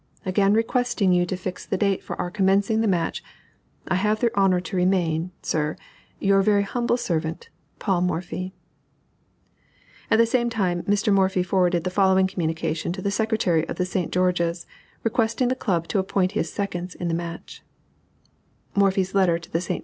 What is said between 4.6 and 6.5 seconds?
remain, sir, Your